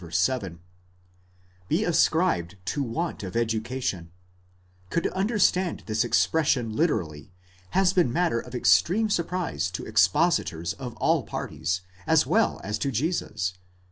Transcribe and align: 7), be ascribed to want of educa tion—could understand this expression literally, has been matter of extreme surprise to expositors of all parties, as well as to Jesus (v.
7), 0.09 0.59
be 1.67 1.83
ascribed 1.83 2.55
to 2.65 2.81
want 2.81 3.21
of 3.21 3.33
educa 3.35 3.79
tion—could 3.83 5.05
understand 5.09 5.83
this 5.85 6.03
expression 6.03 6.75
literally, 6.75 7.31
has 7.77 7.93
been 7.93 8.11
matter 8.11 8.39
of 8.39 8.55
extreme 8.55 9.11
surprise 9.11 9.69
to 9.69 9.85
expositors 9.85 10.73
of 10.73 10.95
all 10.95 11.21
parties, 11.21 11.81
as 12.07 12.25
well 12.25 12.59
as 12.63 12.79
to 12.79 12.89
Jesus 12.89 13.51
(v. 13.51 13.57